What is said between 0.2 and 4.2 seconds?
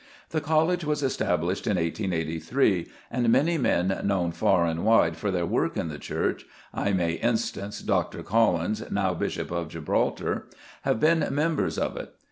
The College was established in 1883, and many men